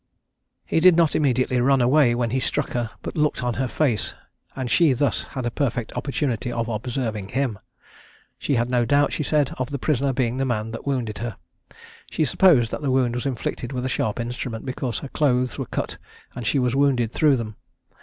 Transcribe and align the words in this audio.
He 0.65 0.79
did 0.79 0.95
not 0.95 1.15
immediately 1.15 1.61
run 1.61 1.79
away 1.79 2.15
when 2.15 2.31
he 2.31 2.39
struck 2.39 2.71
her, 2.71 2.89
but 3.03 3.15
looked 3.15 3.43
on 3.43 3.53
her 3.61 3.67
face, 3.67 4.15
and 4.55 4.65
she 4.71 4.93
thus 4.93 5.21
had 5.37 5.45
a 5.45 5.51
perfect 5.51 5.93
opportunity 5.95 6.51
of 6.51 6.67
observing 6.67 7.27
him. 7.29 7.59
She 8.39 8.55
had 8.55 8.67
no 8.67 8.83
doubt, 8.83 9.13
she 9.13 9.21
said, 9.21 9.53
of 9.59 9.69
the 9.69 9.77
prisoner 9.77 10.11
being 10.11 10.37
the 10.37 10.43
man 10.45 10.71
that 10.71 10.87
wounded 10.87 11.19
her. 11.19 11.35
She 12.09 12.25
supposed 12.25 12.71
that 12.71 12.81
the 12.81 12.89
wound 12.89 13.13
was 13.13 13.27
inflicted 13.27 13.73
with 13.73 13.85
a 13.85 13.89
sharp 13.89 14.19
instrument, 14.19 14.65
because 14.65 14.97
her 14.97 15.07
clothes 15.07 15.59
were 15.59 15.67
cut 15.67 15.97
and 16.33 16.47
she 16.47 16.57
was 16.57 16.75
wounded 16.75 17.11
through 17.13 17.35
them. 17.37 17.55